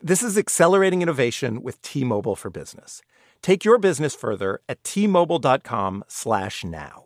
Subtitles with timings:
[0.00, 3.02] This is accelerating innovation with T-Mobile for Business.
[3.42, 7.04] Take your business further at T-Mobile.com/slash-now.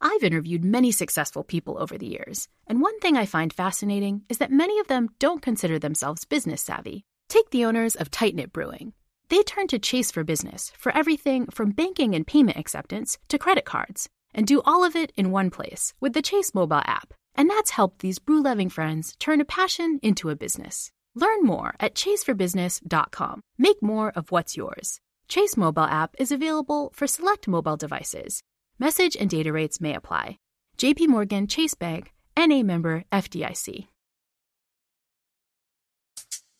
[0.00, 4.38] I've interviewed many successful people over the years, and one thing I find fascinating is
[4.38, 7.04] that many of them don't consider themselves business savvy.
[7.28, 8.92] Take the owners of Tight Knit Brewing.
[9.28, 13.64] They turn to Chase for business for everything from banking and payment acceptance to credit
[13.64, 17.14] cards, and do all of it in one place with the Chase mobile app.
[17.36, 20.90] And that's helped these brew loving friends turn a passion into a business.
[21.14, 23.40] Learn more at chaseforbusiness.com.
[23.58, 25.00] Make more of what's yours.
[25.28, 28.42] Chase mobile app is available for select mobile devices.
[28.78, 30.38] Message and data rates may apply.
[30.78, 33.86] JP Morgan Chase Bank, NA member FDIC.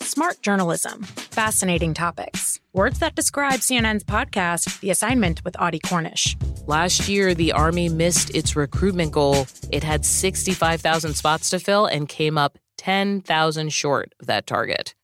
[0.01, 2.61] Smart journalism, fascinating topics.
[2.73, 6.37] Words that describe CNN's podcast, The Assignment with Audie Cornish.
[6.67, 9.47] Last year, the Army missed its recruitment goal.
[9.71, 14.95] It had 65,000 spots to fill and came up 10,000 short of that target.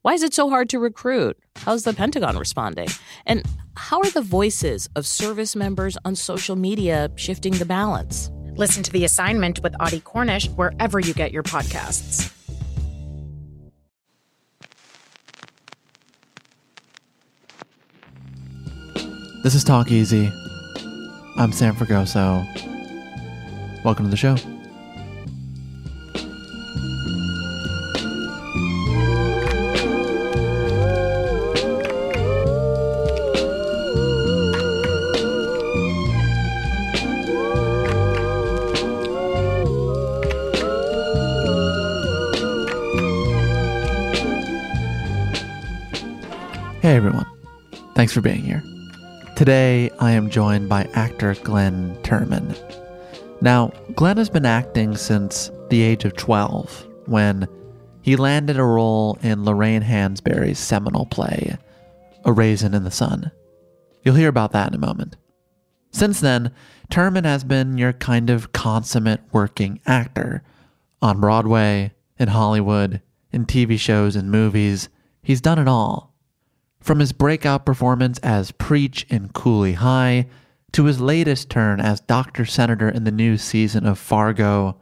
[0.00, 1.36] Why is it so hard to recruit?
[1.56, 2.88] How's the Pentagon responding?
[3.26, 3.44] And
[3.76, 8.30] how are the voices of service members on social media shifting the balance?
[8.56, 12.34] Listen to The Assignment with Audie Cornish wherever you get your podcasts.
[19.42, 20.30] This is Talk Easy.
[21.40, 22.44] I'm Sam Fragoso.
[23.82, 24.36] Welcome to the show.
[46.82, 47.24] Hey everyone.
[47.94, 48.62] Thanks for being here.
[49.40, 52.54] Today, I am joined by actor Glynn Turman.
[53.40, 57.48] Now, Glynn has been acting since the age of 12 when
[58.02, 61.56] he landed a role in Lorraine Hansberry's seminal play,
[62.26, 63.30] A Raisin in the Sun.
[64.02, 65.16] You'll hear about that in a moment.
[65.90, 66.52] Since then,
[66.90, 70.42] Turman has been your kind of consummate working actor.
[71.00, 73.00] On Broadway, in Hollywood,
[73.32, 74.90] in TV shows and movies,
[75.22, 76.09] he's done it all.
[76.80, 80.26] From his breakout performance as Preach in Cooley High
[80.72, 82.44] to his latest turn as Dr.
[82.44, 84.78] Senator in the new season of Fargo,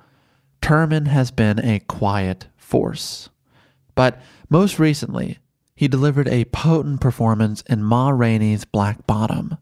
[0.63, 3.31] Turman has been a quiet force.
[3.95, 5.39] But most recently,
[5.75, 9.57] he delivered a potent performance in Ma Rainey's Black Bottom.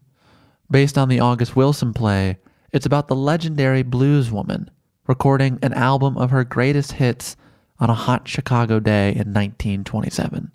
[0.69, 2.37] Based on the August Wilson play,
[2.71, 4.69] it's about the legendary blues woman
[5.07, 7.37] recording an album of her greatest hits
[7.79, 10.51] on a hot Chicago day in 1927.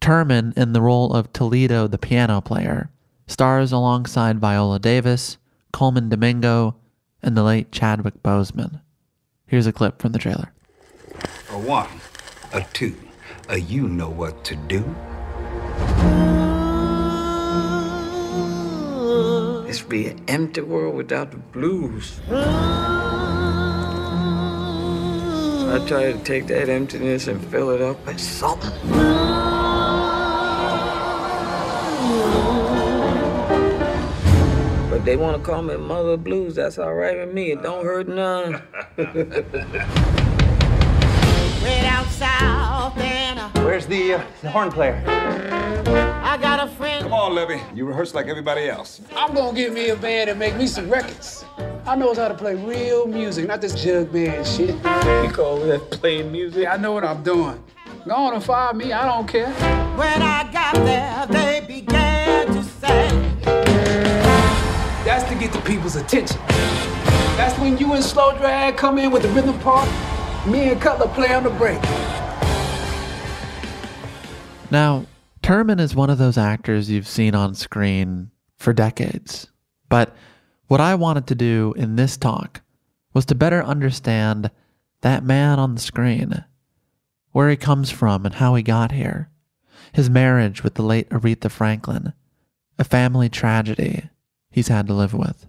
[0.00, 2.90] Turman, in the role of Toledo the piano player,
[3.26, 5.38] stars alongside Viola Davis,
[5.72, 6.76] Colman Domingo,
[7.22, 8.80] and the late Chadwick Boseman.
[9.46, 10.52] Here's a clip from the trailer.
[11.50, 11.88] A one,
[12.52, 12.96] a two,
[13.48, 14.84] a you know what to do.
[19.66, 22.20] This be an empty world without the blues.
[25.70, 29.67] I try to take that emptiness and fill it up with something.
[35.08, 36.56] They want to call me Mother Blues.
[36.56, 37.52] That's all right with me.
[37.52, 38.52] It don't hurt none.
[43.64, 45.02] Where's the, uh, the horn player?
[45.06, 47.04] I got a friend.
[47.04, 47.58] Come on, Levee.
[47.74, 49.00] You rehearse like everybody else.
[49.16, 51.42] I'm gonna get me a band and make me some records.
[51.86, 54.74] I knows how to play real music, not this jug band shit.
[54.74, 56.68] You call that playing music?
[56.68, 57.64] I know what I'm doing.
[58.06, 59.50] Go on and fire me, I don't care.
[59.96, 63.27] When I got there, they began to say.
[65.48, 66.38] Get the people's attention.
[67.38, 69.88] That's when you and Slow Drag come in with the rhythm part.
[70.46, 71.80] Me and Cutler play on the break.
[74.70, 75.06] Now,
[75.42, 79.46] Turman is one of those actors you've seen on screen for decades.
[79.88, 80.14] But
[80.66, 82.60] what I wanted to do in this talk
[83.14, 84.50] was to better understand
[85.00, 86.44] that man on the screen,
[87.32, 89.30] where he comes from and how he got here,
[89.94, 92.12] his marriage with the late Aretha Franklin,
[92.78, 94.10] a family tragedy
[94.50, 95.46] he's had to live with.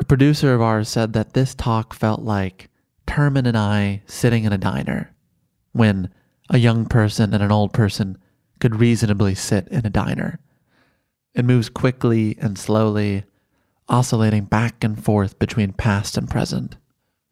[0.00, 2.68] A producer of ours said that this talk felt like
[3.06, 5.14] Turman and I sitting in a diner
[5.72, 6.10] when
[6.50, 8.18] a young person and an old person
[8.60, 10.40] could reasonably sit in a diner.
[11.34, 13.24] It moves quickly and slowly,
[13.88, 16.76] oscillating back and forth between past and present.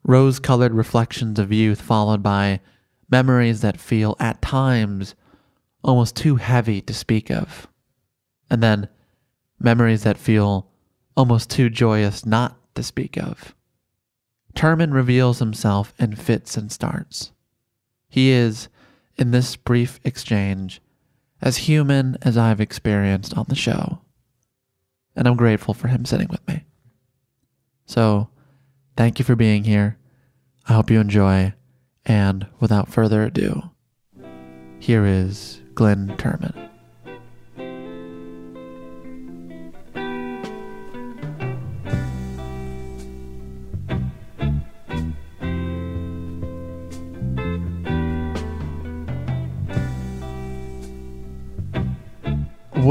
[0.05, 2.61] Rose colored reflections of youth, followed by
[3.11, 5.14] memories that feel at times
[5.85, 7.69] almost too heavy to speak of.
[8.50, 8.88] And then
[9.61, 10.71] memories that feel
[11.17, 13.55] almost too joyous not to speak of.
[14.55, 17.32] Turman reveals himself in fits and starts.
[18.09, 18.69] He is,
[19.17, 20.81] in this brief exchange,
[21.41, 24.00] as human as I've experienced on the show.
[25.17, 26.64] And I'm grateful for him sitting with me.
[27.87, 28.29] So,
[28.97, 29.99] thank you for being here.
[30.69, 31.55] I hope you enjoy.
[32.05, 33.70] And without further ado,
[34.79, 36.71] here is Glynn Turman.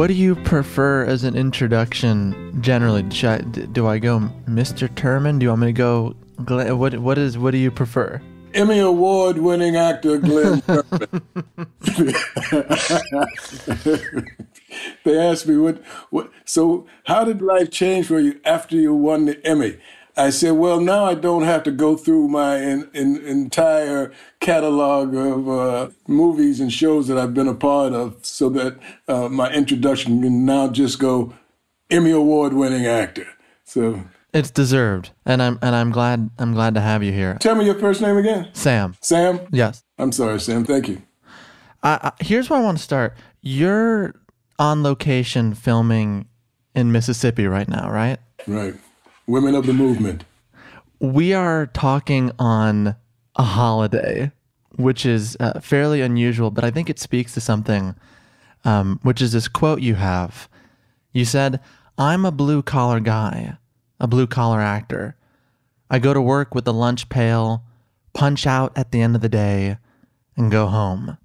[0.02, 3.06] What do you prefer as an introduction generally?
[3.22, 4.18] I, do I go
[4.48, 4.88] Mr.
[4.88, 5.38] Turman?
[5.38, 6.80] Do you want me to go Glynn?
[6.80, 8.20] What what is what do you prefer?
[8.56, 10.64] Emmy Award winning actor Glynn
[15.04, 19.26] they asked me what what so how did life change for you after you won
[19.26, 19.78] the Emmy?
[20.18, 25.16] I said, well, now I don't have to go through my in, in, entire catalog
[25.16, 29.52] of uh, movies and shows that I've been a part of, so that uh, my
[29.52, 31.34] introduction can now just go
[31.90, 33.28] Emmy award winning actor.
[33.64, 34.04] So
[34.34, 37.38] it's deserved, and I'm and I'm glad I'm glad to have you here.
[37.40, 38.50] Tell me your first name again.
[38.54, 38.96] Sam.
[39.02, 39.40] Sam.
[39.52, 39.84] Yes.
[39.98, 40.66] I'm sorry, Sam.
[40.66, 41.02] Thank you.
[41.84, 43.16] Uh, here's where I want to start.
[43.42, 44.14] You're
[44.60, 46.28] on location filming
[46.76, 48.20] in Mississippi right now, right?
[48.48, 48.76] Right.
[49.32, 50.26] Women of the movement.
[51.00, 52.98] We are talking on
[53.38, 54.34] a holiday,
[54.76, 57.96] which is uh, fairly unusual, but I think it speaks to something,
[58.66, 60.50] um, which is this quote you have.
[61.14, 61.62] You said,
[61.98, 63.58] I'm a blue collar guy,
[64.02, 65.16] a blue collar actor.
[65.90, 67.64] I go to work with the lunch pail,
[68.12, 69.78] punch out at the end of the day,
[70.36, 71.18] and go home.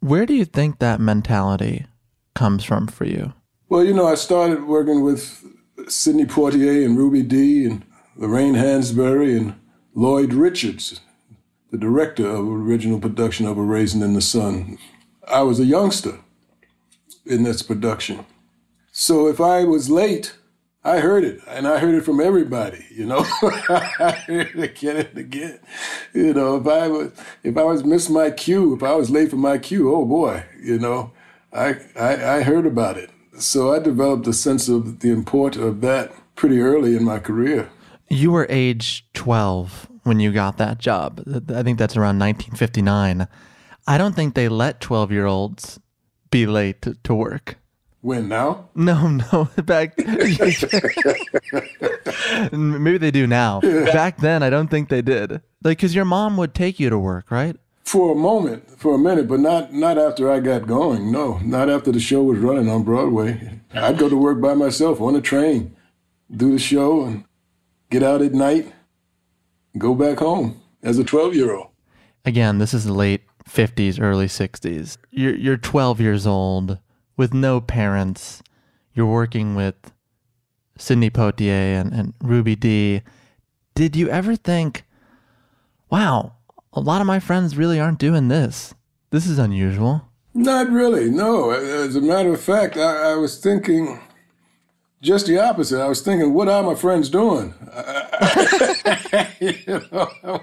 [0.00, 1.86] Where do you think that mentality
[2.34, 3.32] comes from for you?
[3.70, 5.47] Well, you know, I started working with
[5.86, 7.84] Sidney Poitier and Ruby Dee and
[8.16, 9.54] Lorraine Hansberry and
[9.94, 11.00] Lloyd Richards,
[11.70, 14.78] the director of original production of A Raisin in the Sun.
[15.26, 16.18] I was a youngster
[17.24, 18.24] in this production.
[18.90, 20.34] So if I was late,
[20.84, 22.84] I heard it, and I heard it from everybody.
[22.90, 25.60] You know, I heard it again and again.
[26.14, 29.30] You know, if I was if I was missed my cue, if I was late
[29.30, 31.12] for my cue, oh boy, you know,
[31.52, 33.10] I I, I heard about it.
[33.38, 37.70] So I developed a sense of the import of that pretty early in my career.
[38.08, 41.22] You were age 12 when you got that job.
[41.54, 43.28] I think that's around 1959.
[43.86, 45.78] I don't think they let 12 year olds
[46.30, 47.58] be late to, to work.
[48.00, 48.68] When now?
[48.74, 49.48] No, no.
[49.64, 49.98] Back
[52.52, 53.60] maybe they do now.
[53.60, 55.32] Back then, I don't think they did.
[55.62, 57.56] Like, because your mom would take you to work, right?
[57.88, 61.10] For a moment, for a minute, but not not after I got going.
[61.10, 63.60] No, not after the show was running on Broadway.
[63.72, 65.74] I'd go to work by myself on a train,
[66.30, 67.24] do the show, and
[67.90, 68.72] get out at night,
[69.78, 71.68] go back home as a twelve year old.
[72.26, 74.98] Again, this is the late fifties, early sixties.
[75.10, 76.78] You're you're twelve years old
[77.16, 78.42] with no parents.
[78.92, 79.76] You're working with
[80.76, 83.02] Sidney Poitier and, and Ruby Dee.
[83.74, 84.84] Did you ever think,
[85.88, 86.34] wow,
[86.72, 88.74] a lot of my friends really aren't doing this.
[89.10, 90.02] This is unusual.
[90.34, 91.50] Not really, no.
[91.50, 94.00] As a matter of fact, I, I was thinking
[95.00, 95.80] just the opposite.
[95.80, 97.54] I was thinking, what are my friends doing?
[99.40, 100.40] you know,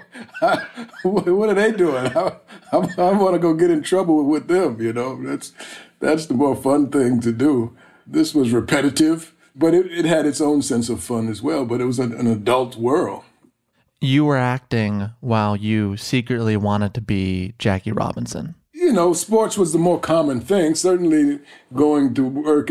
[1.02, 2.06] what are they doing?
[2.06, 2.32] I,
[2.72, 4.80] I, I want to go get in trouble with them.
[4.80, 5.52] You know, that's
[6.00, 7.76] that's the more fun thing to do.
[8.06, 11.64] This was repetitive, but it, it had its own sense of fun as well.
[11.64, 13.24] But it was an, an adult world
[14.00, 18.54] you were acting while you secretly wanted to be Jackie Robinson.
[18.72, 20.74] You know, sports was the more common thing.
[20.74, 21.40] Certainly
[21.74, 22.70] going to work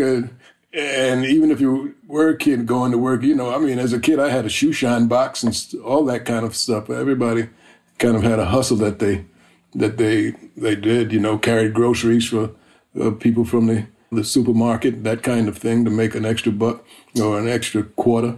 [0.75, 3.93] and even if you were a kid going to work, you know, I mean, as
[3.93, 6.89] a kid, I had a shoe shine box and all that kind of stuff.
[6.89, 7.49] Everybody
[7.97, 9.25] kind of had a hustle that they
[9.73, 11.13] that they they did.
[11.13, 12.51] You know, carried groceries for
[12.99, 16.85] uh, people from the the supermarket, that kind of thing, to make an extra buck
[17.19, 18.37] or an extra quarter.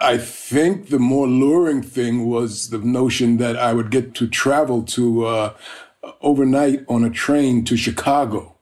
[0.00, 4.82] I think the more luring thing was the notion that I would get to travel
[4.84, 5.54] to uh,
[6.20, 8.54] overnight on a train to Chicago.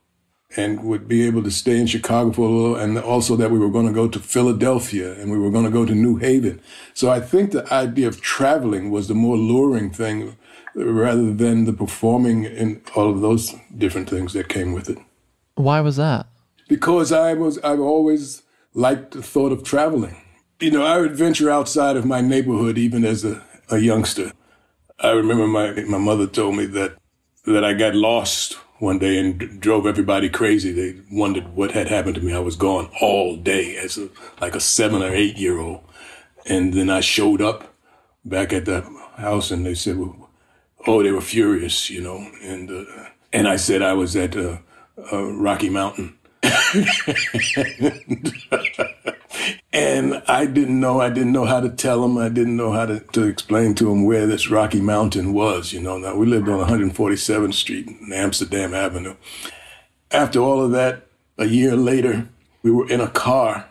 [0.57, 3.59] and would be able to stay in Chicago for a little, and also that we
[3.59, 6.61] were going to go to Philadelphia and we were going to go to New Haven.
[6.95, 10.37] So I think the idea of traveling was the more luring thing
[10.75, 14.99] rather than the performing and all of those different things that came with it.
[15.57, 16.27] Why was that?
[16.69, 18.43] Because I was, I've always
[18.75, 20.17] liked the thought of traveling.
[20.59, 24.33] You know, I would venture outside of my neighborhood even as a, a youngster.
[24.99, 26.97] I remember my, my mother told me that,
[27.45, 30.73] that I got lost one day and drove everybody crazy.
[30.73, 32.33] They wondered what had happened to me.
[32.33, 34.09] I was gone all day as a,
[34.41, 35.83] like a seven or eight year old.
[36.47, 37.75] And then I showed up
[38.25, 38.81] back at the
[39.17, 40.31] house and they said, well,
[40.87, 42.27] oh, they were furious, you know.
[42.43, 42.85] And, uh,
[43.31, 44.59] and I said I was at uh,
[45.13, 46.17] uh, Rocky Mountain.
[46.43, 46.55] and
[50.29, 52.19] I didn't know, I didn't know how to tell them.
[52.19, 55.73] I didn't know how to, to explain to them where this Rocky Mountain was.
[55.73, 59.17] You know, now we lived on 147th Street in Amsterdam Avenue.
[60.11, 61.07] After all of that,
[61.39, 62.29] a year later,
[62.63, 63.69] we were in a car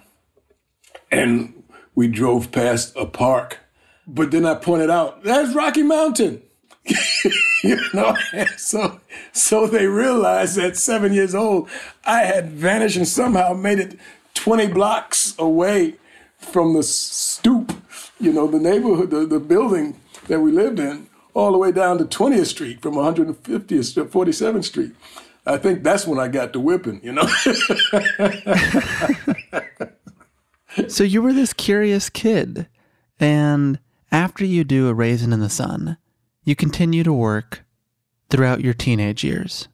[1.12, 1.64] and
[1.94, 3.60] we drove past a park.
[4.08, 6.42] But then I pointed out, that's Rocky Mountain.
[7.64, 8.16] you know,
[8.58, 9.00] so
[9.32, 11.70] so they realized at seven years old,
[12.06, 14.00] I had vanished and somehow made it
[14.36, 15.96] 20 blocks away
[16.38, 17.74] from the stoop,
[18.20, 21.98] you know, the neighborhood, the, the building that we lived in, all the way down
[21.98, 24.92] to 20th Street from 150th to 47th Street.
[25.46, 27.28] I think that's when I got the whipping, you know.
[30.88, 32.68] so you were this curious kid,
[33.20, 33.80] and
[34.12, 35.98] after you do a raisin in the sun,
[36.44, 37.64] you continue to work
[38.30, 39.68] throughout your teenage years.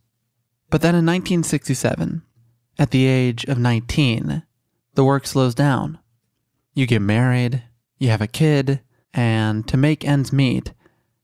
[0.70, 2.22] But then in 1967,
[2.77, 4.44] at the age of 19,
[4.93, 6.00] the work slows down.
[6.74, 7.63] You get married,
[7.98, 8.81] you have a kid,
[9.13, 10.74] and to make ends meet,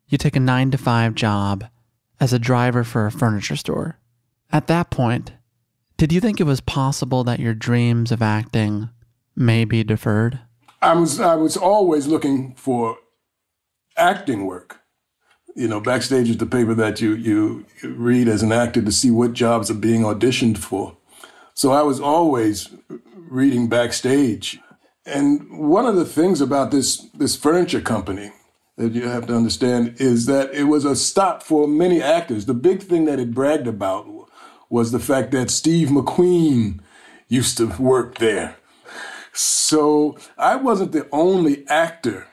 [0.07, 1.65] you take a 9 to 5 job
[2.19, 3.99] as a driver for a furniture store.
[4.51, 5.33] At that point,
[5.97, 8.89] did you think it was possible that your dreams of acting
[9.35, 10.39] may be deferred?
[10.81, 12.97] I was I was always looking for
[13.97, 14.81] acting work
[15.57, 19.09] you know, backstage is the paper that you, you read as an actor to see
[19.09, 20.95] what jobs are being auditioned for.
[21.55, 22.69] So I was always
[23.27, 24.59] reading backstage.
[25.05, 28.31] And one of the things about this, this furniture company
[28.77, 32.45] that you have to understand is that it was a stop for many actors.
[32.45, 34.07] The big thing that it bragged about
[34.69, 36.79] was the fact that Steve McQueen
[37.27, 38.57] used to work there.
[39.33, 42.27] So I wasn't the only actor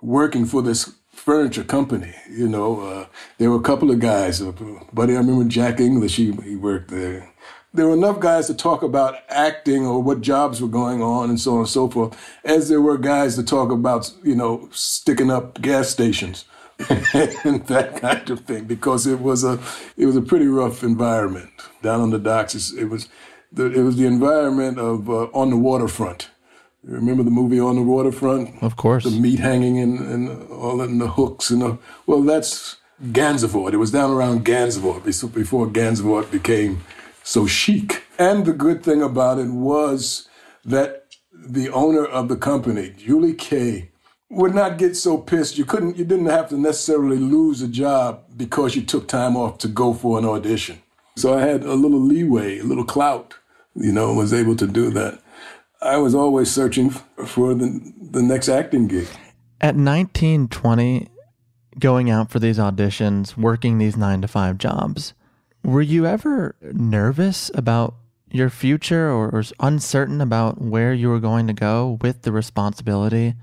[0.00, 2.14] working for this furniture company.
[2.30, 3.06] You know, uh,
[3.38, 4.40] there were a couple of guys.
[4.40, 4.52] Uh,
[4.92, 6.16] buddy, I remember Jack English.
[6.16, 7.32] He he worked there.
[7.74, 11.38] There were enough guys to talk about acting or what jobs were going on and
[11.38, 15.30] so on and so forth, as there were guys to talk about, you know, sticking
[15.30, 16.46] up gas stations
[16.88, 18.64] and that kind of thing.
[18.64, 19.60] Because it was a
[19.96, 21.50] it was a pretty rough environment
[21.82, 22.72] down on the docks.
[22.72, 23.08] It was
[23.52, 26.30] the, it was the environment of uh, on the waterfront
[26.86, 28.62] You Remember the movie On the Waterfront?
[28.62, 29.04] Of course.
[29.04, 33.72] The meat hanging in, and all in the hooks and the, well, that's Gansevoort.
[33.72, 36.80] It was down around Gansevoort before Gansevoort became
[37.28, 38.04] so chic.
[38.18, 40.28] And the good thing about it was
[40.64, 43.90] that the owner of the company, Julie Kay,
[44.30, 45.58] would not get so pissed.
[45.58, 49.58] You couldn't, you didn't have to necessarily lose a job because you took time off
[49.58, 50.80] to go for an audition.
[51.16, 53.34] So I had a little leeway, a little clout,
[53.74, 55.20] you know, and was able to do that.
[55.82, 59.06] I was always searching for the, the next acting gig.
[59.60, 61.08] At 19, 20,
[61.78, 65.14] going out for these auditions, working these nine to five jobs,
[65.64, 67.94] were you ever nervous about
[68.30, 73.34] your future or, or uncertain about where you were going to go with the responsibility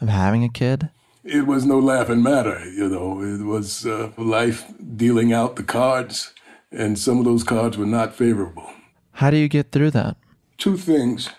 [0.00, 0.90] of having a kid?
[1.22, 3.22] It was no laughing matter, you know.
[3.22, 4.64] It was uh, life
[4.96, 6.34] dealing out the cards,
[6.70, 8.70] and some of those cards were not favorable.
[9.12, 10.16] How do you get through that?
[10.58, 11.30] Two things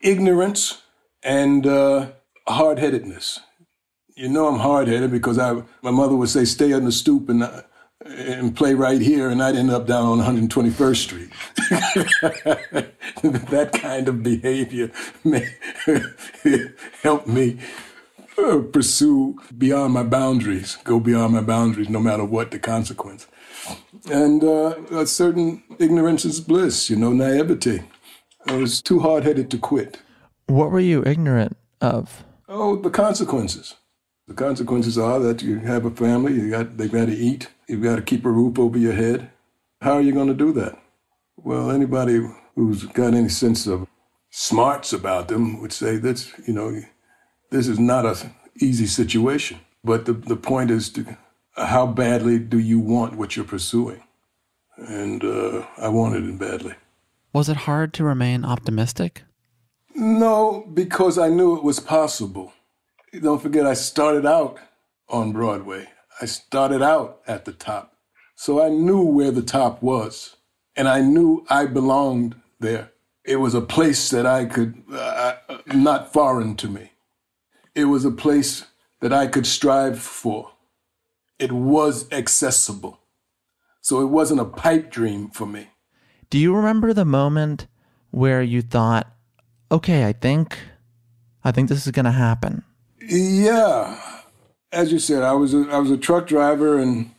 [0.00, 0.82] ignorance
[1.22, 2.10] and uh,
[2.46, 3.40] hard headedness.
[4.14, 7.28] You know, I'm hard headed because I, my mother would say, stay on the stoop
[7.28, 7.62] and, uh,
[8.08, 11.30] and play right here, and I'd end up down on 121st Street.
[13.22, 14.90] that kind of behavior
[15.24, 15.48] may
[17.02, 17.58] help me
[18.38, 23.26] uh, pursue beyond my boundaries, go beyond my boundaries, no matter what the consequence.
[24.10, 27.82] And uh, a certain ignorance is bliss, you know, naivety.
[28.46, 29.98] I was too hard headed to quit.
[30.46, 32.24] What were you ignorant of?
[32.48, 33.74] Oh, the consequences.
[34.28, 37.82] The consequences are that you have a family, you got they've got to eat, you've
[37.82, 39.30] got to keep a roof over your head.
[39.80, 40.78] How are you going to do that?
[41.38, 42.20] Well, anybody
[42.54, 43.88] who's got any sense of
[44.28, 46.78] smarts about them would say that's you know
[47.50, 49.60] this is not an easy situation.
[49.82, 51.16] But the the point is to
[51.56, 54.02] how badly do you want what you're pursuing?
[54.76, 56.74] And uh, I wanted it badly.
[57.32, 59.22] Was it hard to remain optimistic?
[59.94, 62.52] No, because I knew it was possible.
[63.12, 64.58] Don't forget, I started out
[65.08, 65.88] on Broadway.
[66.20, 67.94] I started out at the top.
[68.34, 70.36] So I knew where the top was,
[70.76, 72.92] and I knew I belonged there.
[73.24, 76.92] It was a place that I could, uh, uh not foreign to me.
[77.74, 78.66] It was a place
[79.00, 80.52] that I could strive for.
[81.38, 83.00] It was accessible.
[83.80, 85.68] So it wasn't a pipe dream for me.
[86.30, 87.66] Do you remember the moment
[88.10, 89.10] where you thought,
[89.70, 90.58] okay, I think,
[91.42, 92.64] I think this is going to happen?
[93.08, 93.98] Yeah.
[94.70, 97.10] As you said, I was a, I was a truck driver and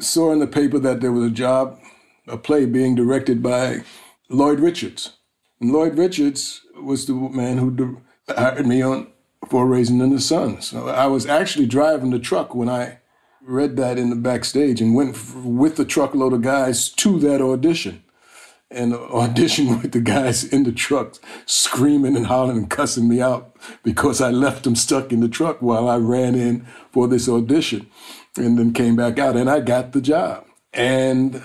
[0.00, 1.78] saw in the paper that there was a job,
[2.26, 3.84] a play being directed by
[4.28, 5.12] Lloyd Richards.
[5.60, 9.06] And Lloyd Richards was the man who hired me on
[9.48, 10.60] for Raisin in the Sun.
[10.60, 12.98] So I was actually driving the truck when I
[13.40, 18.02] read that in the backstage and went with the truckload of guys to that audition
[18.70, 23.56] and audition with the guys in the truck screaming and hollering and cussing me out
[23.82, 27.88] because I left them stuck in the truck while I ran in for this audition
[28.36, 30.44] and then came back out and I got the job.
[30.72, 31.42] And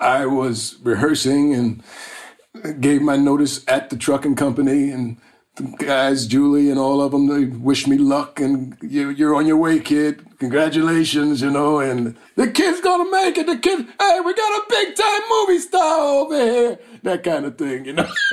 [0.00, 5.18] I was rehearsing and gave my notice at the trucking company and
[5.56, 9.58] the guys, Julie and all of them, they wish me luck and you're on your
[9.58, 10.24] way, kid.
[10.42, 13.46] Congratulations, you know, and the kid's gonna make it.
[13.46, 16.78] The kid, hey, we got a big time movie star over here.
[17.04, 18.10] That kind of thing, you know.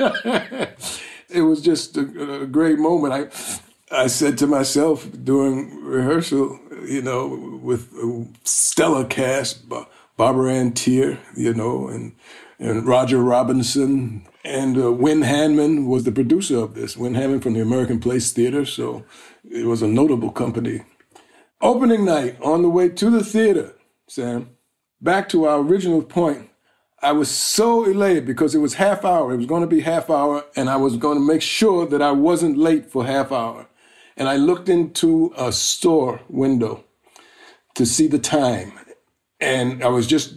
[1.28, 3.12] it was just a, a, great moment.
[3.92, 9.68] I, I said to myself during rehearsal, you know, with a stellar cast,
[10.16, 12.16] Barbara Ann Teer, you know, and
[12.58, 16.96] and Roger Robinson, and uh, Wynn Handman was the producer of this.
[16.96, 19.04] Wynn Handman from the American Place Theater, so
[19.48, 20.82] it was a notable company.
[21.60, 23.74] Opening night, on the way to the theater,
[24.08, 24.50] Sam,
[25.00, 26.50] back to our original point,
[27.02, 29.32] I was so elated because it was half hour.
[29.32, 32.02] It was going to be half hour, and I was going to make sure that
[32.02, 33.68] I wasn't late for half hour.
[34.16, 36.84] And I looked into a store window
[37.74, 38.72] to see the time,
[39.40, 40.34] and I was just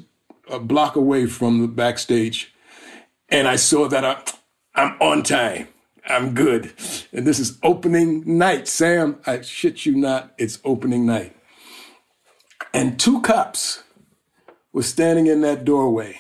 [0.50, 2.54] a block away from the backstage
[3.34, 4.22] and I saw that I,
[4.76, 5.68] I'm on time.
[6.06, 6.74] I'm good.
[7.12, 9.20] And this is opening night, Sam.
[9.26, 11.36] I shit you not, it's opening night.
[12.74, 13.84] And two cops
[14.74, 16.20] were standing in that doorway.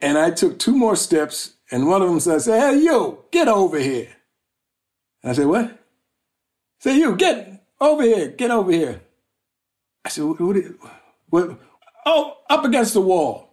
[0.00, 3.78] And I took two more steps, and one of them said, Hey, yo, get over
[3.78, 4.08] here.
[5.22, 5.78] And I said, What?
[6.80, 9.00] Say, you, get over here, get over here.
[10.04, 10.40] I said, What?
[10.40, 10.56] what,
[11.30, 11.60] what?
[12.06, 13.43] Oh, up against the wall.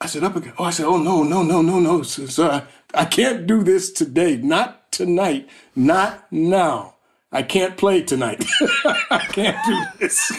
[0.00, 0.54] I said, up again.
[0.58, 2.66] Oh, I said, oh, no, no, no, no, no, sir.
[2.94, 4.36] I, I can't do this today.
[4.36, 5.48] Not tonight.
[5.76, 6.94] Not now.
[7.32, 8.44] I can't play tonight.
[9.10, 10.32] I can't do this.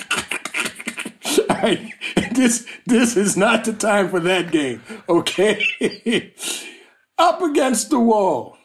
[1.49, 1.93] I,
[2.33, 4.81] this this is not the time for that game.
[5.07, 5.63] Okay,
[7.17, 8.57] up against the wall.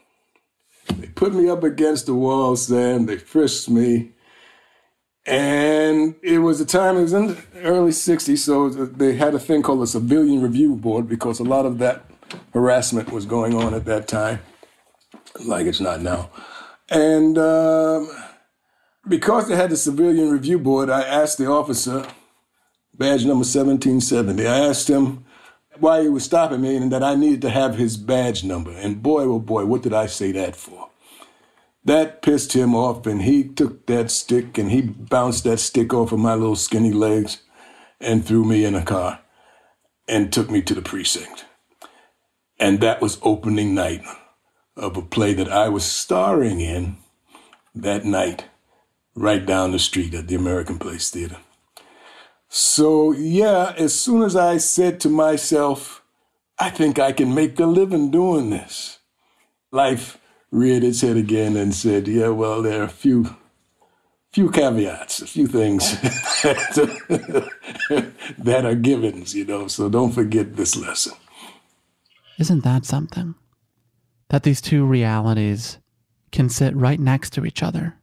[0.96, 3.06] They put me up against the wall, Sam.
[3.06, 4.12] They frisked me.
[5.26, 9.40] And it was a time, it was in the early 60s, so they had a
[9.40, 12.04] thing called the Civilian Review Board because a lot of that
[12.52, 14.38] harassment was going on at that time,
[15.44, 16.30] like it's not now.
[16.88, 18.08] And um,
[19.08, 22.06] because they had the Civilian Review Board, I asked the officer,
[22.94, 25.24] badge number 1770, I asked him
[25.78, 28.70] why he was stopping me and that I needed to have his badge number.
[28.70, 30.88] And boy, oh boy, what did I say that for?
[31.86, 36.10] That pissed him off, and he took that stick and he bounced that stick off
[36.10, 37.42] of my little skinny legs
[38.00, 39.20] and threw me in a car
[40.08, 41.44] and took me to the precinct.
[42.58, 44.02] And that was opening night
[44.76, 46.96] of a play that I was starring in
[47.72, 48.46] that night,
[49.14, 51.36] right down the street at the American Place Theater.
[52.48, 56.02] So, yeah, as soon as I said to myself,
[56.58, 58.98] I think I can make a living doing this,
[59.70, 60.18] life
[60.56, 63.36] reared its head again and said, "Yeah, well, there are a few,
[64.32, 66.00] few caveats, a few things
[66.42, 67.50] that,
[68.38, 69.68] that are givens, you know.
[69.68, 71.12] So don't forget this lesson."
[72.38, 73.34] Isn't that something?
[74.28, 75.78] That these two realities
[76.32, 77.96] can sit right next to each other.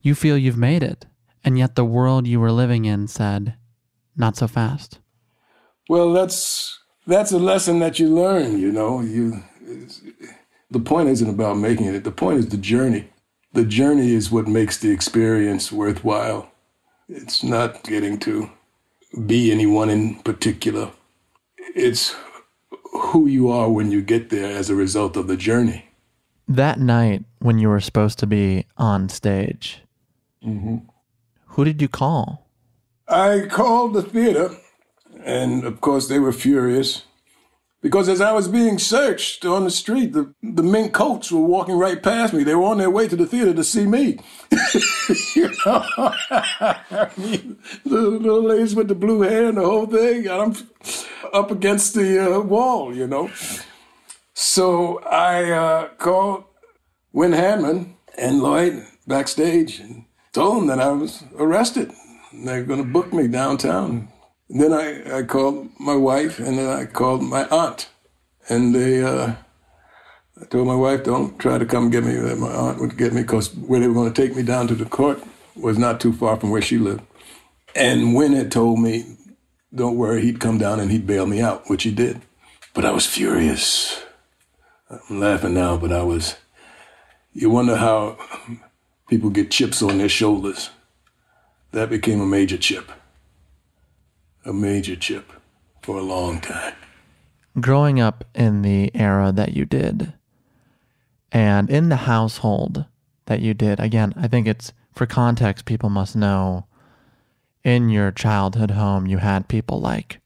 [0.00, 1.06] You feel you've made it,
[1.44, 3.54] and yet the world you were living in said,
[4.16, 5.00] "Not so fast."
[5.88, 8.58] Well, that's that's a lesson that you learn.
[8.58, 9.42] You know, you
[10.72, 12.04] the point isn't about making it.
[12.04, 13.08] The point is the journey.
[13.52, 16.50] The journey is what makes the experience worthwhile.
[17.08, 18.50] It's not getting to
[19.26, 20.90] be anyone in particular.
[21.74, 22.14] It's
[22.92, 25.90] who you are when you get there as a result of the journey.
[26.48, 29.82] That night when you were supposed to be on stage,
[30.42, 30.78] mm-hmm.
[31.46, 32.48] who did you call?
[33.06, 34.56] I called the theater,
[35.22, 37.02] and of course, they were furious
[37.82, 41.76] Because as I was being searched on the street, the, the mink coats were walking
[41.76, 42.44] right past me.
[42.44, 44.20] They were on their way to the theater to see me.
[45.34, 45.84] you know?
[46.30, 50.30] the little ladies with the blue hair and the whole thing.
[50.30, 50.54] I'm
[51.32, 53.32] up against the uh, wall, you know.
[54.32, 56.44] So I uh, called
[57.12, 61.90] Wynn Handman and Lloyd backstage and told them that I was arrested.
[62.32, 64.11] They're going to book me downtown.
[64.54, 67.88] Then I, I called my wife and then I called my aunt.
[68.50, 69.32] And they, uh,
[70.40, 72.14] I told my wife, don't try to come get me.
[72.34, 74.74] My aunt would get me because where they were going to take me down to
[74.74, 75.22] the court
[75.56, 77.02] was not too far from where she lived.
[77.74, 79.16] And Wynn had told me,
[79.74, 82.20] don't worry, he'd come down and he'd bail me out, which he did.
[82.74, 84.02] But I was furious.
[84.90, 86.36] I'm laughing now, but I was.
[87.32, 88.18] You wonder how
[89.08, 90.68] people get chips on their shoulders.
[91.70, 92.92] That became a major chip.
[94.44, 95.32] A major chip
[95.82, 96.74] for a long time.
[97.60, 100.14] Growing up in the era that you did,
[101.30, 102.86] and in the household
[103.26, 106.66] that you did, again, I think it's for context, people must know
[107.62, 110.18] in your childhood home, you had people like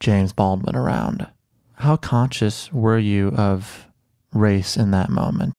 [0.00, 1.28] James Baldwin around.
[1.74, 3.86] How conscious were you of
[4.32, 5.54] race in that moment?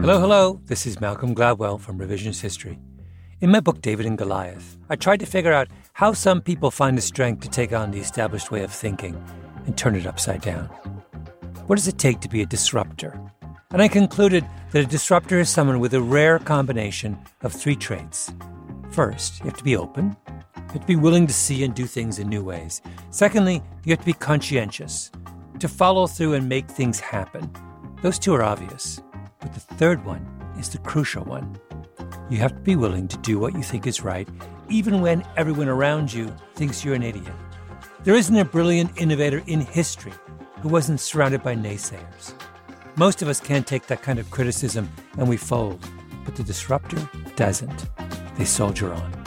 [0.00, 0.60] Hello, hello.
[0.64, 2.78] This is Malcolm Gladwell from Revisionist History.
[3.42, 6.96] In my book, David and Goliath, I tried to figure out how some people find
[6.96, 9.22] the strength to take on the established way of thinking
[9.66, 10.64] and turn it upside down.
[11.66, 13.20] What does it take to be a disruptor?
[13.70, 18.32] And I concluded that a disruptor is someone with a rare combination of three traits.
[18.90, 20.16] First, you have to be open.
[20.26, 22.80] You have to be willing to see and do things in new ways.
[23.10, 25.10] Secondly, you have to be conscientious,
[25.58, 27.50] to follow through and make things happen.
[28.02, 29.00] Those two are obvious.
[29.40, 30.26] But the third one
[30.58, 31.58] is the crucial one.
[32.30, 34.28] You have to be willing to do what you think is right,
[34.72, 37.34] even when everyone around you thinks you're an idiot.
[38.04, 40.14] There isn't a brilliant innovator in history
[40.62, 42.32] who wasn't surrounded by naysayers.
[42.96, 45.86] Most of us can't take that kind of criticism and we fold,
[46.24, 47.06] but the disruptor
[47.36, 47.90] doesn't.
[48.36, 49.24] They soldier on.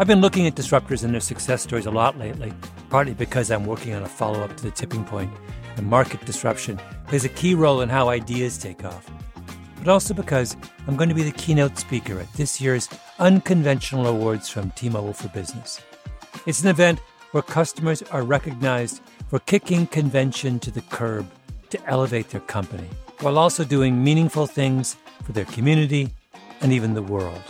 [0.00, 2.52] I've been looking at disruptors and their success stories a lot lately,
[2.90, 5.32] partly because I'm working on a follow up to the tipping point,
[5.76, 9.08] and market disruption plays a key role in how ideas take off
[9.86, 10.56] but also because
[10.88, 12.88] I'm going to be the keynote speaker at this year's
[13.20, 15.80] Unconventional Awards from T Mobile for Business.
[16.44, 16.98] It's an event
[17.30, 21.30] where customers are recognized for kicking convention to the curb
[21.70, 22.88] to elevate their company,
[23.20, 26.10] while also doing meaningful things for their community
[26.62, 27.42] and even the world.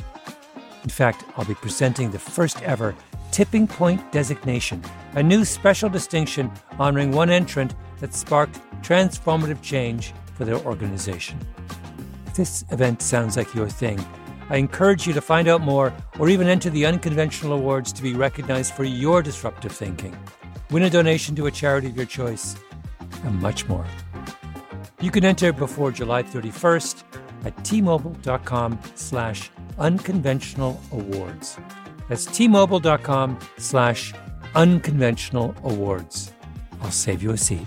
[0.85, 2.95] In fact, I'll be presenting the first ever
[3.31, 10.45] Tipping Point designation, a new special distinction honoring one entrant that sparked transformative change for
[10.45, 11.39] their organization
[12.37, 13.99] this event sounds like your thing,
[14.49, 18.15] I encourage you to find out more or even enter the unconventional awards to be
[18.15, 20.17] recognized for your disruptive thinking.
[20.71, 22.57] Win a donation to a charity of your choice,
[23.25, 23.87] and much more.
[25.01, 27.03] You can enter before July 31st
[27.45, 31.59] at tmobile.com slash unconventional awards.
[32.09, 34.15] That's tmobile.com slash
[34.55, 36.33] unconventional awards.
[36.81, 37.67] I'll save you a seat.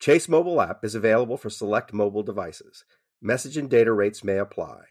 [0.00, 2.84] Chase mobile app is available for select mobile devices.
[3.20, 4.84] Message and data rates may apply.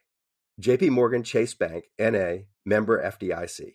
[0.61, 3.73] JP Morgan Chase Bank NA member FDIC.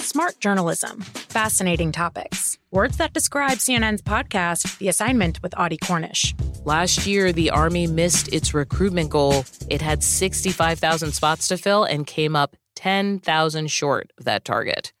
[0.00, 1.02] Smart journalism.
[1.02, 2.58] Fascinating topics.
[2.72, 6.34] Words that describe CNN's podcast, The Assignment with Audie Cornish.
[6.64, 9.44] Last year, the Army missed its recruitment goal.
[9.68, 14.92] It had 65,000 spots to fill and came up 10,000 short of that target.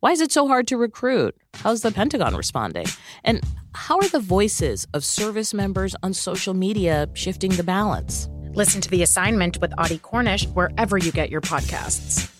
[0.00, 1.36] Why is it so hard to recruit?
[1.54, 2.86] How's the Pentagon responding?
[3.24, 3.40] And
[3.76, 8.26] how are the voices of service members on social media shifting the balance?
[8.54, 12.32] Listen to The Assignment with Audie Cornish wherever you get your podcasts.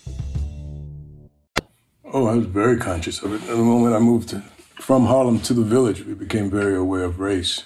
[2.10, 3.42] Oh, I was very conscious of it.
[3.42, 4.40] At the moment I moved to,
[4.80, 7.64] from Harlem to the village, we became very aware of race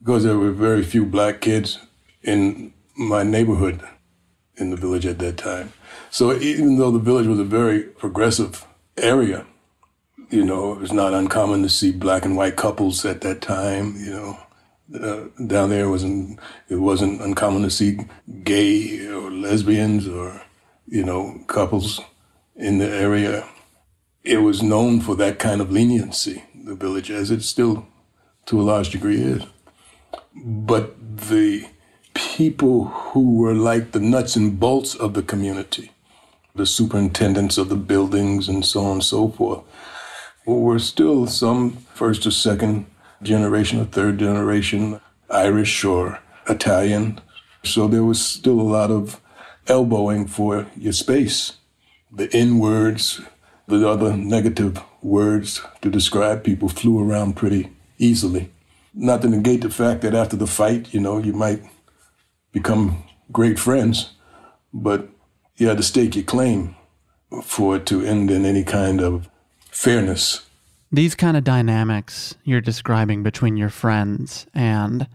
[0.00, 1.78] because there were very few black kids
[2.22, 3.80] in my neighborhood
[4.56, 5.72] in the village at that time.
[6.10, 8.66] So even though the village was a very progressive
[8.96, 9.46] area,
[10.30, 13.96] you know, it was not uncommon to see black and white couples at that time.
[13.96, 14.38] You know,
[15.00, 16.38] uh, down there wasn't
[16.68, 17.98] it wasn't uncommon to see
[18.42, 20.42] gay or lesbians or
[20.86, 22.00] you know couples
[22.56, 23.46] in the area.
[24.24, 27.86] it was known for that kind of leniency, the village, as it still
[28.44, 29.42] to a large degree is.
[30.34, 31.66] But the
[32.12, 35.92] people who were like the nuts and bolts of the community,
[36.54, 39.62] the superintendents of the buildings and so on and so forth,
[40.56, 42.86] were still some first or second
[43.22, 47.20] generation or third generation Irish or Italian.
[47.64, 49.20] So there was still a lot of
[49.66, 51.56] elbowing for your space.
[52.10, 53.20] The N words,
[53.66, 58.50] the other negative words to describe people flew around pretty easily.
[58.94, 61.62] Not to negate the fact that after the fight, you know, you might
[62.52, 64.12] become great friends,
[64.72, 65.08] but
[65.56, 66.74] you had to stake your claim
[67.42, 69.28] for it to end in any kind of
[69.70, 70.46] fairness.
[70.90, 75.06] These kind of dynamics you're describing between your friends and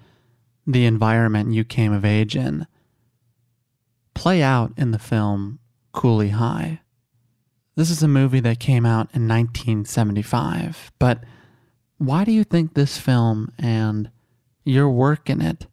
[0.65, 2.67] the environment you came of age in
[4.13, 5.59] play out in the film
[5.91, 6.81] Cooley High.
[7.75, 11.23] This is a movie that came out in 1975, but
[11.97, 14.11] why do you think this film and
[14.63, 15.67] your work in it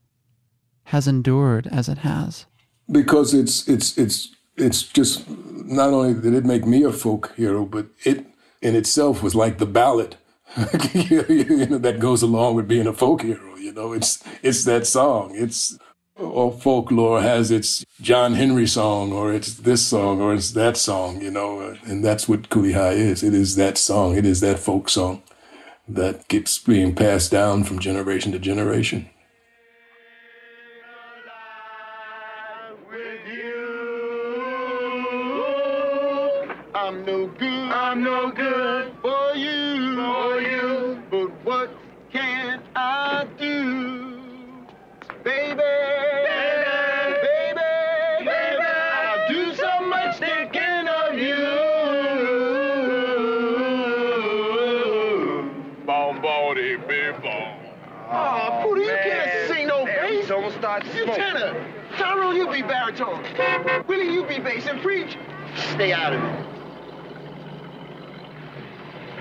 [0.84, 2.46] has endured as it has?
[2.90, 7.64] Because it's it's it's it's just not only did it make me a folk hero,
[7.64, 8.26] but it
[8.62, 10.16] in itself was like the ballad
[10.94, 13.56] you know, that goes along with being a folk hero.
[13.56, 15.32] You know, it's it's that song.
[15.34, 15.78] It's
[16.16, 21.20] or folklore has its John Henry song, or it's this song, or it's that song.
[21.20, 23.22] You know, and that's what Cooley High is.
[23.22, 24.16] It is that song.
[24.16, 25.22] It is that folk song
[25.88, 29.09] that keeps being passed down from generation to generation.
[38.00, 41.02] I'm no good for you, for you.
[41.10, 41.70] But what
[42.10, 44.64] can I do,
[45.22, 45.54] baby?
[45.54, 45.60] Baby,
[47.20, 47.60] baby,
[48.20, 51.44] baby, I do so much thinking of you.
[55.84, 57.58] Bon, body, bon.
[58.08, 60.26] Ah, oh, Pootie, you can't sing no bass.
[60.26, 61.54] Don't start You tenor.
[61.98, 63.22] Tyrone, you be baritone.
[63.86, 64.64] Willie, you be bass.
[64.64, 65.18] And preach,
[65.74, 66.39] stay out of it.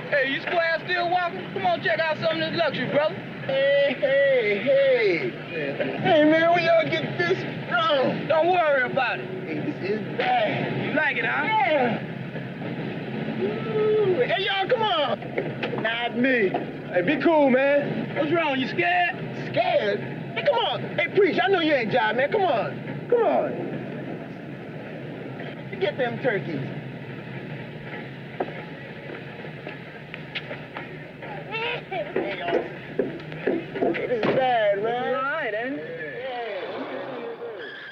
[0.09, 1.45] Hey, you square still walking?
[1.53, 3.13] Come on, check out some of this luxury, brother.
[3.45, 5.29] Hey, hey, hey.
[6.01, 7.37] Hey, man, we all get this
[7.71, 8.27] wrong.
[8.27, 9.29] Don't worry about it.
[9.45, 10.83] Hey, this is bad.
[10.83, 11.43] You like it, huh?
[11.45, 12.01] Yeah.
[13.71, 14.15] Ooh.
[14.21, 15.19] Hey, y'all, come on.
[15.83, 16.49] Not me.
[16.49, 18.15] Hey, be cool, man.
[18.17, 18.59] What's wrong?
[18.59, 19.15] You scared?
[19.51, 19.99] Scared?
[19.99, 20.81] Hey, come on.
[20.97, 21.39] Hey, preach.
[21.39, 22.31] I know you ain't jive, man.
[22.31, 23.07] Come on.
[23.11, 23.69] Come on.
[25.79, 26.78] Get them turkeys.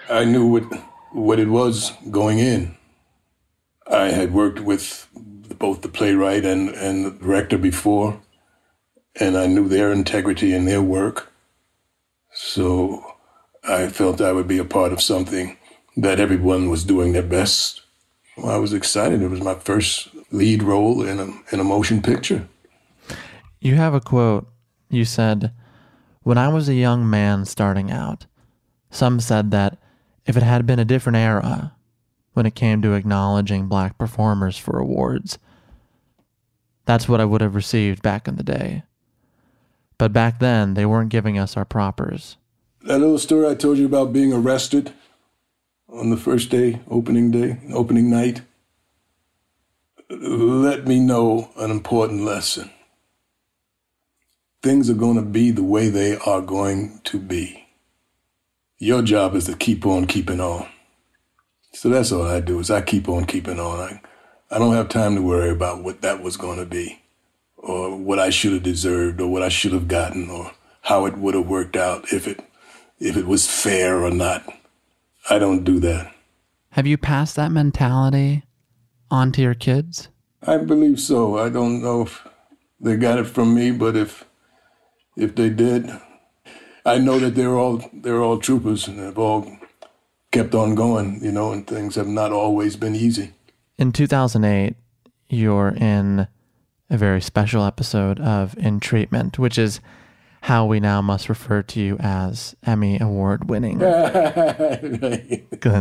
[0.10, 0.63] I knew what
[1.12, 2.76] what it was going in.
[3.89, 5.08] I had worked with
[5.58, 8.22] both the playwright and, and the director before,
[9.20, 11.32] and I knew their integrity and their work.
[12.34, 13.15] So
[13.63, 15.58] I felt I would be a part of something
[15.96, 17.82] that everyone was doing their best.
[18.46, 19.22] I was excited.
[19.22, 22.48] It was my first lead role in a, in a motion picture.
[23.60, 24.48] You have a quote.
[24.89, 25.52] You said,
[26.22, 28.28] When I was a young man starting out,
[28.91, 29.80] some said that
[30.28, 31.74] if it had been a different era
[32.34, 35.40] when it came to acknowledging black performers for awards,
[36.86, 38.84] that's what I would have received back in the day.
[39.98, 42.38] But back then, they weren't giving us our propers.
[42.84, 44.94] That little story I told you about being arrested
[45.90, 48.42] on the first day, opening day, opening night,
[50.10, 52.70] let me know an important lesson.
[54.62, 57.66] Things are going to be the way they are going to be.
[58.80, 60.68] Your job is to keep on keeping on.
[61.74, 63.80] So that's all I do is I keep on keeping on.
[63.80, 64.02] I,
[64.50, 67.02] I don't have time to worry about what that was going to be
[67.58, 71.18] or what I should have deserved or what I should have gotten or how it
[71.18, 72.40] would have worked out if it
[73.00, 74.44] if it was fair or not.
[75.30, 76.13] I don't do that.
[76.72, 78.44] Have you passed that mentality
[79.12, 80.10] on to your kids?
[80.42, 81.38] I believe so.
[81.38, 82.28] I don't know if
[82.80, 84.26] they got it from me, but if
[85.16, 85.90] if they did,
[86.88, 89.58] I know that they're all they're all troopers and have all
[90.32, 93.34] kept on going, you know, and things have not always been easy.
[93.78, 94.76] In 2008,
[95.28, 96.28] you're in
[96.89, 99.82] a very special episode of In Treatment, which is
[100.43, 103.89] how we now must refer to you as Emmy Award winning Glynn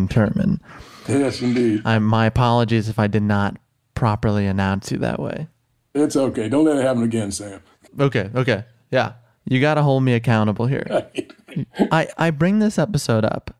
[0.08, 0.58] Turman.
[1.06, 1.82] Yes, indeed.
[1.84, 3.58] I, my apologies if I did not
[3.94, 5.46] properly announce you that way.
[5.94, 6.48] It's okay.
[6.48, 7.62] Don't let it happen again, Sam.
[8.00, 8.64] Okay, okay.
[8.90, 9.12] Yeah.
[9.48, 10.86] You got to hold me accountable here.
[10.90, 11.32] Right.
[11.90, 13.56] I, I bring this episode up,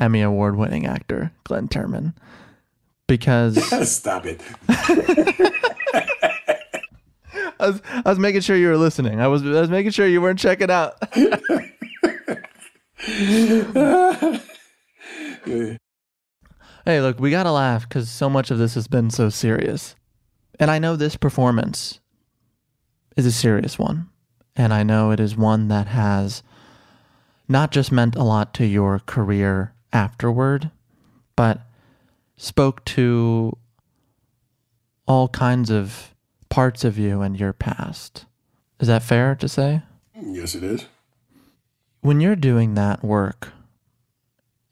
[0.00, 2.14] Emmy Award winning actor Glynn Turman,
[3.06, 3.56] because
[3.90, 4.40] Stop it.
[7.60, 9.20] I was, I was making sure you were listening.
[9.20, 10.94] I was I was making sure you weren't checking out.
[16.84, 19.94] Hey, look, we gotta laugh because so much of this has been so serious,
[20.58, 22.00] and I know this performance
[23.16, 24.08] is a serious one,
[24.58, 26.42] and I know it is one that has
[27.46, 30.70] not just meant a lot to your career afterward,
[31.36, 31.60] but
[32.36, 33.56] spoke to
[35.06, 36.14] all kinds of
[36.50, 38.26] parts of you and your past.
[38.80, 39.82] Is that fair to say?
[40.20, 40.86] Yes, it is.
[42.00, 43.52] When you're doing that work,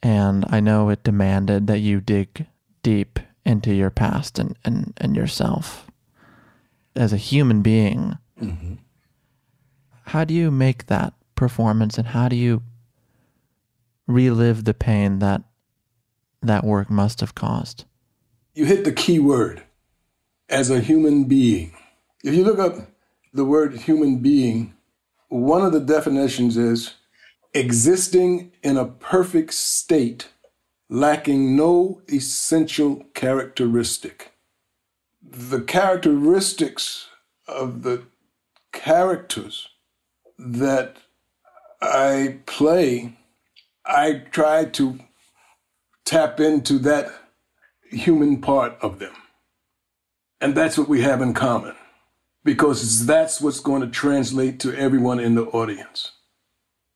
[0.02, 2.46] and I know it demanded that you dig
[2.82, 5.86] deep into your past and, and, and yourself
[6.96, 8.74] as a human being, Mm-hmm.
[10.06, 12.62] How do you make that performance and how do you
[14.06, 15.42] relive the pain that
[16.42, 17.84] that work must have caused?
[18.54, 19.64] You hit the key word
[20.48, 21.74] as a human being.
[22.22, 22.88] If you look up
[23.32, 24.74] the word human being,
[25.28, 26.94] one of the definitions is
[27.52, 30.28] existing in a perfect state,
[30.88, 34.32] lacking no essential characteristic.
[35.20, 37.08] The characteristics
[37.48, 38.04] of the
[38.72, 39.68] characters
[40.38, 40.96] that
[41.80, 43.16] I play,
[43.84, 44.98] I try to
[46.04, 47.12] tap into that
[47.90, 49.14] human part of them.
[50.40, 51.74] And that's what we have in common
[52.44, 56.12] because that's what's going to translate to everyone in the audience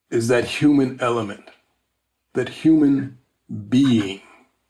[0.09, 1.43] is that human element,
[2.33, 3.17] that human
[3.69, 4.21] being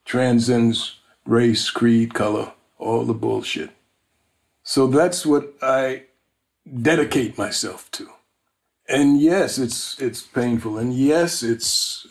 [0.06, 3.70] transcends race, creed, color, all the bullshit.
[4.64, 6.04] So that's what I
[6.82, 8.10] dedicate myself to.
[8.92, 12.06] And yes, it's it's painful and yes, it's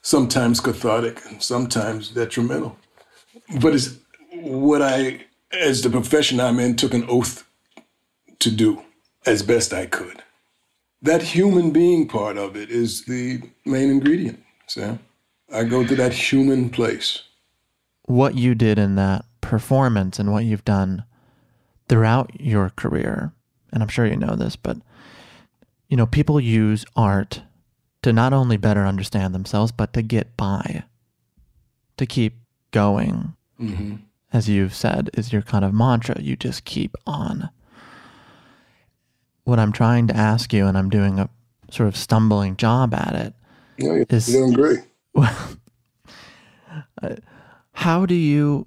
[0.00, 2.76] sometimes cathartic and sometimes detrimental.
[3.60, 3.96] But it's
[4.32, 7.44] what I as the profession I'm in took an oath
[8.38, 8.82] to do
[9.26, 10.22] as best I could
[11.02, 15.00] that human being part of it is the main ingredient, Sam.
[15.52, 17.22] I go to that human place.
[18.04, 21.04] What you did in that performance and what you've done
[21.88, 23.32] throughout your career,
[23.72, 24.78] and I'm sure you know this, but
[25.92, 27.42] you know, people use art
[28.00, 30.84] to not only better understand themselves, but to get by,
[31.98, 32.38] to keep
[32.70, 33.34] going.
[33.60, 33.96] Mm-hmm.
[34.32, 36.18] As you've said, is your kind of mantra.
[36.18, 37.50] You just keep on
[39.44, 41.28] what I'm trying to ask you, and I'm doing a
[41.70, 43.34] sort of stumbling job at it.
[43.76, 44.78] Yeah, you're is, doing great.
[45.12, 45.58] Well,
[47.02, 47.16] uh,
[47.72, 48.66] how do you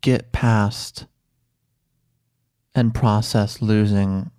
[0.00, 1.06] get past
[2.72, 4.30] and process losing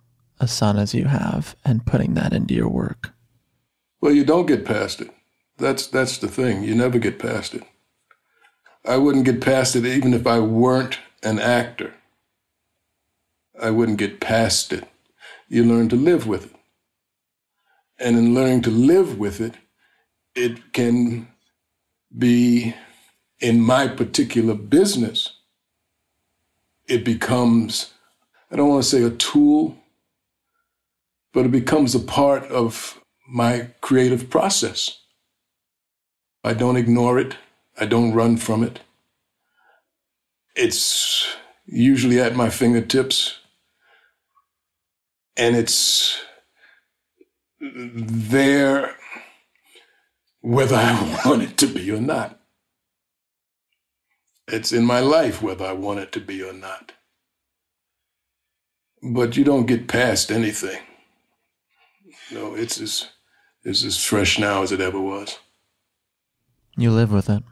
[0.44, 3.12] a son as you have and putting that into your work?
[4.02, 5.10] Well, you don't get past it.
[5.58, 6.64] That's that's the thing.
[6.64, 7.64] You never get past it.
[8.86, 11.94] I wouldn't get past it even if I weren't an actor.
[13.60, 14.84] I wouldn't get past it
[15.54, 16.56] you learn to live with it.
[18.00, 19.54] And in learning to live with it,
[20.34, 21.28] it can
[22.18, 22.74] be,
[23.40, 25.38] in my particular business,
[26.88, 27.94] it becomes,
[28.52, 29.78] I don't want to say a tool,
[31.34, 35.00] but it becomes a part of my creative process.
[36.44, 37.36] I don't ignore it.
[37.80, 38.82] I don't run from it.
[40.56, 41.26] It's
[41.66, 43.40] usually at my fingertips
[45.36, 46.22] and it's
[47.60, 48.96] there
[50.42, 52.40] whether I want it to be or not.
[54.48, 56.92] It's in my life whether I want it to be or not.
[59.02, 60.80] But you don't get past anything.
[62.32, 63.10] No, it's as
[63.64, 65.38] it's as fresh now as it ever was.
[66.76, 67.44] You live with it.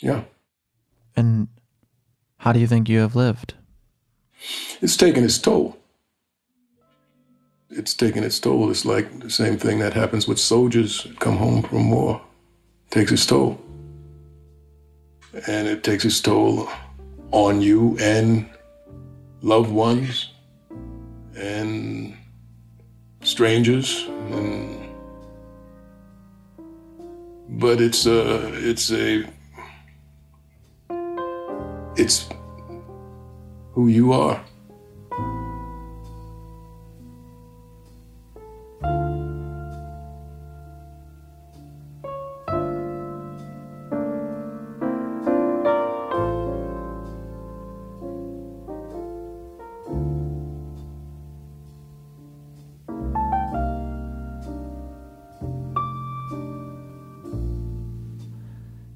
[0.00, 0.24] Yeah.
[1.16, 1.48] And
[2.38, 3.54] how do you think you have lived?
[4.80, 5.78] It's taken its toll
[7.70, 8.70] it's taken its toll.
[8.70, 12.20] It's like the same thing that happens with soldiers come home from war.
[12.86, 13.60] It takes its toll.
[15.46, 16.68] And it takes its toll
[17.30, 18.48] on you and
[19.42, 20.30] loved ones
[21.36, 22.16] and
[23.28, 24.88] strangers and
[27.60, 29.22] but it's a it's a
[31.96, 32.26] it's
[33.72, 34.42] who you are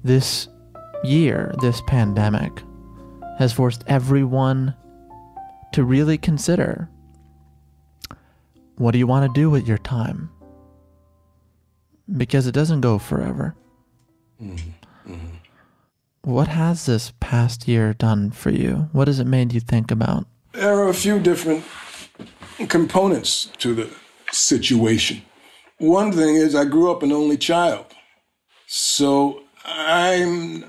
[0.03, 0.47] this
[1.03, 2.51] year, this pandemic,
[3.37, 4.75] has forced everyone
[5.73, 6.89] to really consider
[8.77, 10.29] what do you want to do with your time?
[12.17, 13.55] Because it doesn't go forever.
[14.41, 15.15] Mm-hmm.
[16.23, 18.89] What has this past year done for you?
[18.93, 20.25] What has it made you think about?
[20.53, 21.63] There are a few different
[22.69, 23.89] components to the
[24.31, 25.21] situation.
[25.79, 27.87] One thing is, I grew up an only child.
[28.67, 30.65] So I'm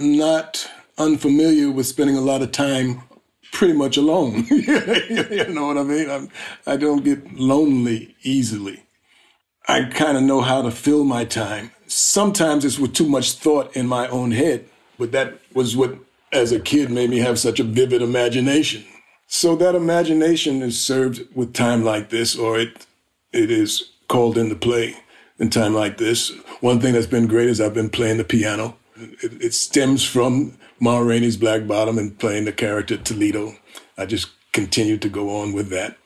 [0.00, 0.68] not
[0.98, 3.02] unfamiliar with spending a lot of time
[3.52, 4.44] pretty much alone.
[4.50, 6.10] you know what I mean?
[6.10, 6.28] I'm,
[6.66, 8.82] I do not get lonely easily.
[9.68, 11.72] I kind of know how to fill my time.
[11.86, 14.68] Sometimes it's with too much thought in my own head,
[14.98, 15.96] but that was what,
[16.32, 18.84] as a kid, made me have such a vivid imagination.
[19.28, 22.86] So that imagination is served with time like this, or it
[23.32, 24.96] it is called into play
[25.38, 26.32] in time like this.
[26.60, 28.76] One thing that's been great is I've been playing the piano.
[28.96, 33.56] It, it stems from Ma Rainey's Black Bottom and playing the character Toledo.
[33.98, 35.98] I just continued to go on with that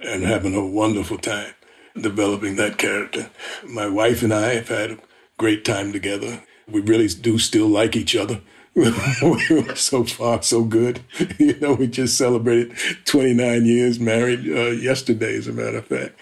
[0.00, 1.54] and having a wonderful time
[2.00, 3.30] developing that character.
[3.66, 4.98] My wife and I have had a
[5.36, 6.44] great time together.
[6.68, 8.40] We really do still like each other.
[9.74, 11.00] so far, so good.
[11.38, 16.18] You know, we just celebrated 29 years married uh, yesterday, as a matter of fact.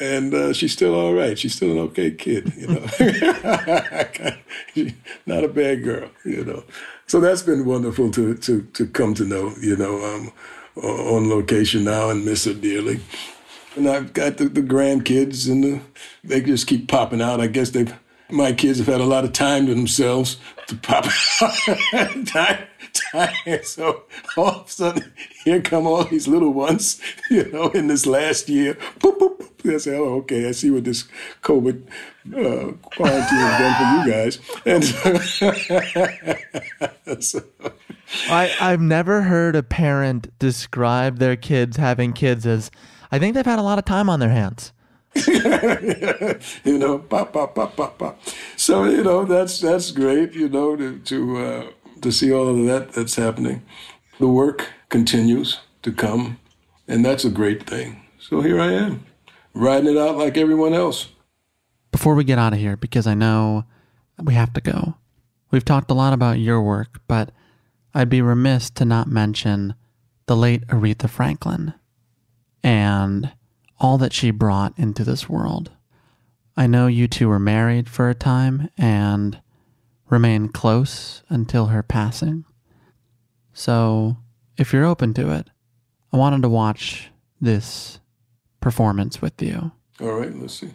[0.00, 1.38] And uh, she's still all right.
[1.38, 2.80] She's still an okay kid, you know.
[5.26, 6.64] Not a bad girl, you know.
[7.06, 10.32] So that's been wonderful to, to, to come to know, you know, um,
[10.82, 13.00] on location now and miss her dearly.
[13.76, 15.80] And I've got the, the grandkids, and the,
[16.24, 17.40] they just keep popping out.
[17.40, 17.94] I guess they've
[18.30, 21.04] my kids have had a lot of time to themselves to pop
[22.26, 23.62] time, time.
[23.62, 24.04] So
[24.36, 25.12] all of a sudden,
[25.44, 27.00] here come all these little ones,
[27.30, 28.74] you know, in this last year.
[29.00, 29.74] Boop, boop, boop.
[29.74, 31.04] I say, oh, okay, I see what this
[31.42, 31.82] COVID
[32.28, 34.38] uh, quarantine has done for you guys.
[34.64, 34.84] And
[37.24, 37.44] so,
[38.30, 42.70] I, I've never heard a parent describe their kids having kids as,
[43.10, 44.72] I think they've had a lot of time on their hands.
[46.64, 48.20] you know, pop, pop, pop, pop, pop.
[48.56, 50.34] So you know that's that's great.
[50.34, 51.66] You know to to uh,
[52.02, 53.62] to see all of that that's happening.
[54.18, 56.38] The work continues to come,
[56.86, 58.02] and that's a great thing.
[58.18, 59.06] So here I am,
[59.54, 61.08] riding it out like everyone else.
[61.90, 63.64] Before we get out of here, because I know
[64.22, 64.94] we have to go,
[65.50, 67.30] we've talked a lot about your work, but
[67.94, 69.74] I'd be remiss to not mention
[70.26, 71.72] the late Aretha Franklin
[72.62, 73.32] and
[73.80, 75.70] all that she brought into this world.
[76.56, 79.40] I know you two were married for a time and
[80.10, 82.44] remained close until her passing.
[83.52, 84.16] So,
[84.56, 85.50] if you're open to it,
[86.12, 87.10] I wanted to watch
[87.40, 88.00] this
[88.60, 89.72] performance with you.
[90.00, 90.70] All right, let's see.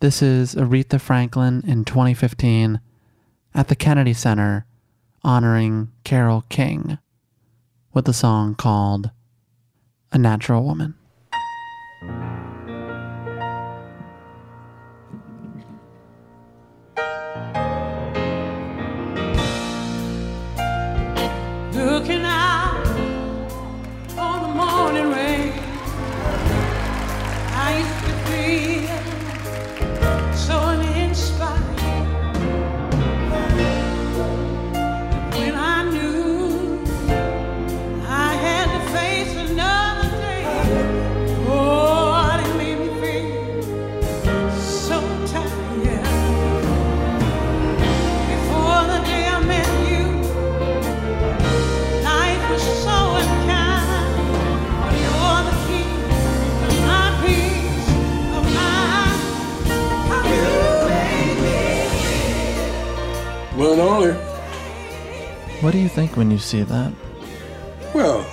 [0.00, 2.80] This is Aretha Franklin in 2015
[3.54, 4.66] at the Kennedy Center
[5.22, 6.98] honoring Carole King
[7.92, 9.10] with a song called
[10.12, 10.94] A Natural Woman.
[65.70, 66.92] What do you think when you see that?
[67.94, 68.26] Well,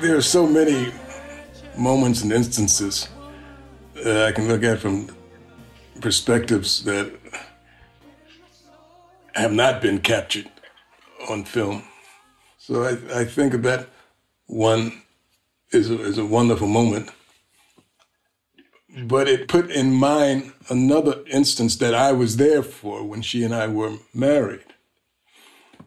[0.00, 0.92] there are so many
[1.76, 3.08] moments and instances
[3.94, 5.08] that I can look at from
[6.00, 7.12] perspectives that
[9.36, 10.50] have not been captured
[11.30, 11.84] on film.
[12.56, 13.86] So I, I think that
[14.46, 15.02] one
[15.70, 17.08] is a, is a wonderful moment.
[19.04, 23.54] But it put in mind another instance that I was there for when she and
[23.54, 24.64] I were married,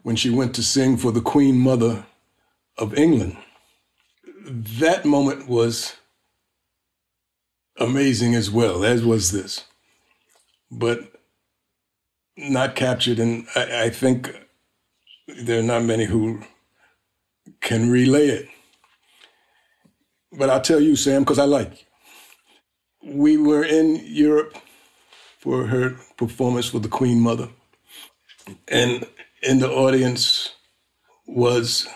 [0.02, 2.04] when she went to sing for the Queen Mother
[2.78, 3.36] of England.
[4.44, 5.96] That moment was
[7.78, 9.64] amazing as well, as was this,
[10.70, 11.12] but
[12.36, 13.18] not captured.
[13.18, 14.34] And I, I think
[15.28, 16.42] there are not many who
[17.60, 18.48] can relay it.
[20.32, 21.86] But I'll tell you, Sam, because I like
[23.02, 23.14] you.
[23.14, 24.56] We were in Europe
[25.38, 27.48] for her performance for the Queen Mother.
[28.68, 29.06] And
[29.42, 30.52] in the audience
[31.26, 31.86] was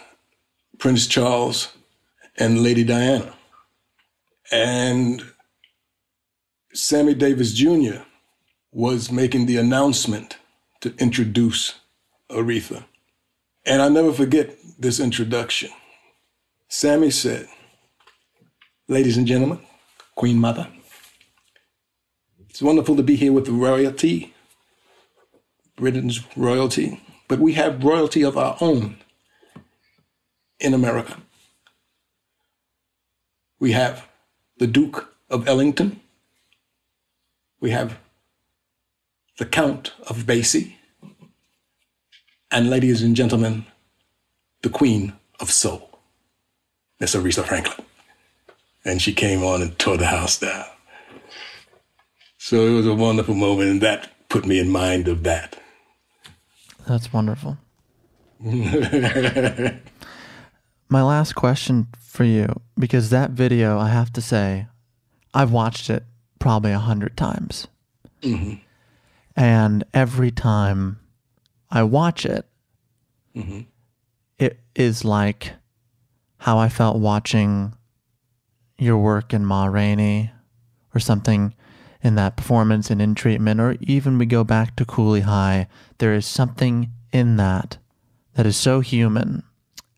[0.78, 1.72] Prince Charles
[2.36, 3.34] and Lady Diana.
[4.50, 5.22] And
[6.72, 8.02] Sammy Davis Jr.
[8.72, 10.38] was making the announcement
[10.80, 11.74] to introduce
[12.30, 12.84] Aretha.
[13.64, 15.70] And I never forget this introduction.
[16.68, 17.48] Sammy said,
[18.88, 19.60] Ladies and gentlemen,
[20.14, 20.68] Queen Mother,
[22.48, 24.32] it's wonderful to be here with the royalty,
[25.76, 28.96] Britain's royalty, but we have royalty of our own
[30.60, 31.20] in America.
[33.58, 34.06] We have
[34.58, 36.00] the Duke of Ellington.
[37.60, 37.98] We have
[39.38, 40.74] the Count of Basie.
[42.50, 43.66] And ladies and gentlemen,
[44.62, 45.98] the Queen of Soul,
[47.00, 47.84] Miss Aretha Franklin.
[48.84, 50.64] And she came on and tore the house down.
[52.38, 55.60] So it was a wonderful moment, and that put me in mind of that.
[56.86, 57.58] That's wonderful.
[60.88, 64.66] My last question for you, because that video, I have to say,
[65.34, 66.04] I've watched it
[66.38, 67.66] probably a hundred times.
[68.22, 68.60] Mhm.
[69.34, 71.00] And every time
[71.70, 72.48] I watch it,
[73.34, 73.66] Mhm.
[74.38, 75.54] it is like
[76.38, 77.74] how I felt watching
[78.78, 80.30] your work in Ma Rainey
[80.94, 81.52] or something
[82.06, 85.66] in that performance and in treatment, or even we go back to Cooley High.
[85.98, 87.78] There is something in that
[88.36, 89.42] that is so human.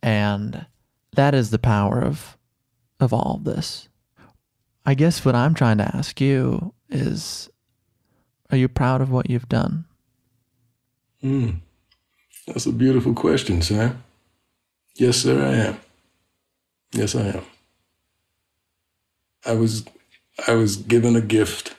[0.02, 0.66] And
[1.12, 2.38] that is the power of
[2.98, 3.88] of all of this.
[4.86, 7.50] I guess what I'm trying to ask you is
[8.50, 9.84] are you proud of what you've done?
[11.22, 11.60] Mm.
[12.46, 14.02] That's a beautiful question, Sam.
[14.94, 15.80] Yes, sir, I am.
[16.92, 17.44] Yes, I am.
[19.44, 19.84] I was
[20.46, 21.74] I was given a gift.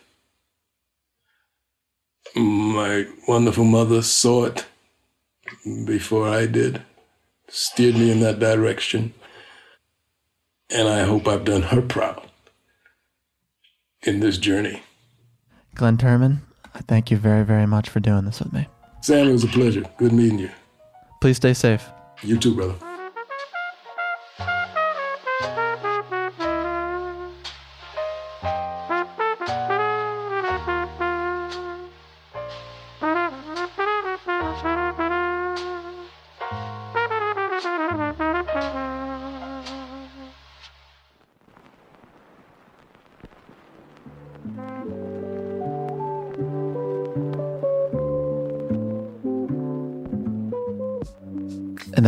[2.70, 4.68] My wonderful mother saw it
[5.86, 6.84] before I did,
[7.48, 9.16] steered me in that direction,
[10.70, 12.30] and I hope I've done her proud
[14.04, 14.84] in this journey.
[15.74, 16.42] Glynn Turman,
[16.76, 18.68] I thank you very, very much for doing this with me.
[19.02, 19.84] Sam, it was a pleasure.
[19.98, 20.52] Good meeting you.
[21.22, 21.90] Please stay safe.
[22.22, 22.76] You too, brother.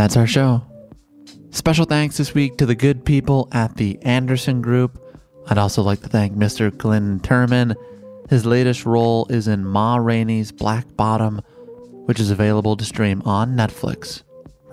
[0.01, 0.63] That's our show.
[1.51, 4.99] Special thanks this week to the good people at the Anderson Group.
[5.47, 6.75] I'd also like to thank Mr.
[6.75, 7.75] Glynn Turman.
[8.27, 11.39] His latest role is in Ma Rainey's Black Bottom,
[12.07, 14.23] which is available to stream on Netflix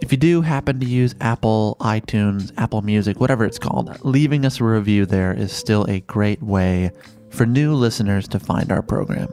[0.00, 4.60] If you do happen to use Apple, iTunes, Apple Music, whatever it's called, leaving us
[4.60, 6.90] a review there is still a great way
[7.28, 9.28] for new listeners to find our program.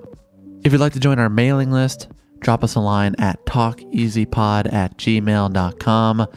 [0.66, 2.10] If you'd like to join our mailing list,
[2.40, 6.28] drop us a line at talkeasypod at gmail.com.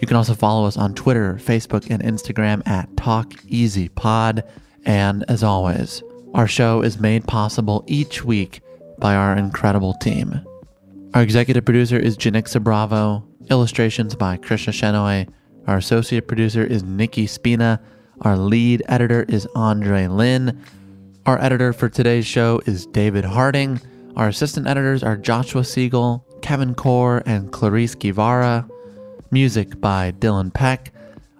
[0.00, 4.42] You can also follow us on Twitter, Facebook, and Instagram at talkeasypod.
[4.84, 6.02] And as always,
[6.34, 8.60] our show is made possible each week
[8.98, 10.40] by our incredible team.
[11.14, 15.28] Our executive producer is Janixa Bravo, illustrations by Krisha Shenoy.
[15.66, 17.80] Our associate producer is Nikki Spina.
[18.22, 20.60] Our lead editor is Andre Lin.
[21.24, 23.80] Our editor for today's show is David Harding.
[24.16, 28.68] Our assistant editors are Joshua Siegel, Kevin Core, and Clarice Guevara.
[29.32, 30.92] Music by Dylan Peck.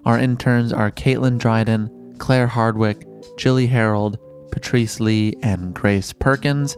[0.05, 3.07] Our interns are Caitlin Dryden, Claire Hardwick,
[3.37, 4.19] Jilly Harold,
[4.51, 6.77] Patrice Lee, and Grace Perkins.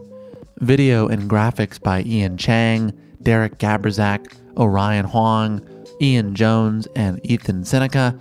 [0.59, 2.93] Video and graphics by Ian Chang,
[3.23, 5.67] Derek Gabrizak, Orion Huang,
[5.99, 8.17] Ian Jones, and Ethan Seneca.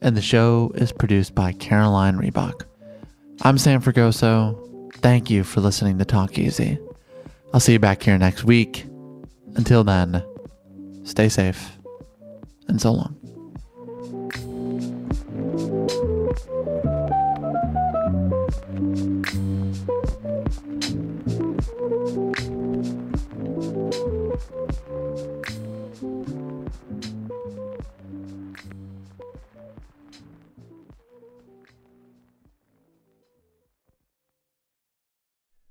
[0.00, 2.64] And the show is produced by Caroline Reebok.
[3.42, 4.90] I'm Sam Fragoso.
[4.94, 6.78] Thank you for listening to Talk Easy.
[7.52, 8.86] I'll see you back here next week.
[9.56, 10.22] Until then,
[11.04, 11.78] stay safe
[12.68, 13.19] and so long.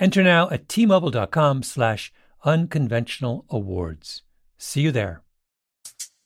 [0.00, 2.10] Enter now at tmobile.com slash
[2.42, 4.22] unconventional awards.
[4.56, 5.22] See you there.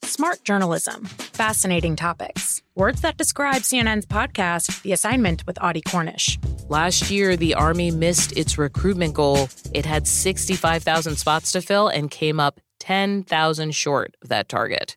[0.05, 6.39] Smart journalism, fascinating topics, words that describe CNN's podcast, The Assignment with Audie Cornish.
[6.69, 9.49] Last year, the Army missed its recruitment goal.
[9.73, 14.97] It had 65,000 spots to fill and came up 10,000 short of that target.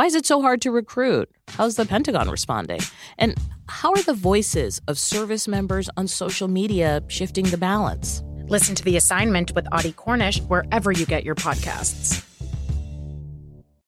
[0.00, 1.28] Why is it so hard to recruit?
[1.48, 2.80] How's the Pentagon responding?
[3.18, 3.36] And
[3.68, 8.22] how are the voices of service members on social media shifting the balance?
[8.48, 12.29] Listen to The Assignment with Audie Cornish wherever you get your podcasts.